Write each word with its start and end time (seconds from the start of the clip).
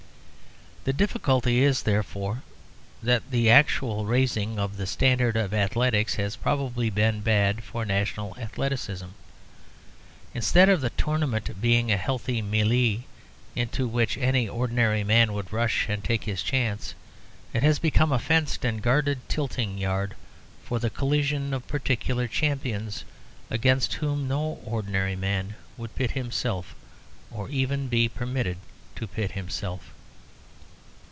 The 0.83 0.93
difficulty 0.93 1.61
is 1.63 1.83
therefore 1.83 2.41
that 3.03 3.29
the 3.29 3.51
actual 3.51 4.05
raising 4.07 4.57
of 4.57 4.77
the 4.77 4.87
standard 4.87 5.37
of 5.37 5.53
athletics 5.53 6.15
has 6.15 6.35
probably 6.35 6.89
been 6.89 7.21
bad 7.21 7.63
for 7.63 7.85
national 7.85 8.35
athleticism. 8.39 9.09
Instead 10.33 10.69
of 10.69 10.81
the 10.81 10.89
tournament 10.89 11.61
being 11.61 11.91
a 11.91 11.97
healthy 11.97 12.41
mêlée 12.41 13.01
into 13.55 13.87
which 13.87 14.17
any 14.17 14.49
ordinary 14.49 15.03
man 15.03 15.33
would 15.33 15.53
rush 15.53 15.87
and 15.87 16.03
take 16.03 16.23
his 16.23 16.41
chance, 16.41 16.95
it 17.53 17.61
has 17.61 17.77
become 17.77 18.11
a 18.11 18.17
fenced 18.17 18.65
and 18.65 18.81
guarded 18.81 19.19
tilting 19.29 19.77
yard 19.77 20.15
for 20.63 20.79
the 20.79 20.89
collision 20.89 21.53
of 21.53 21.67
particular 21.67 22.27
champions 22.27 23.03
against 23.51 23.93
whom 23.93 24.27
no 24.27 24.59
ordinary 24.65 25.15
man 25.15 25.53
would 25.77 25.93
pit 25.93 26.13
himself 26.13 26.73
or 27.29 27.49
even 27.49 27.87
be 27.87 28.09
permitted 28.09 28.57
to 28.95 29.05
pit 29.05 29.33
himself. 29.33 29.93